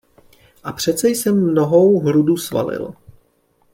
A 0.63 0.73
přece 0.73 1.09
jsem 1.09 1.49
mnohou 1.51 1.99
hrudu 1.99 2.37
svalil. 2.37 2.93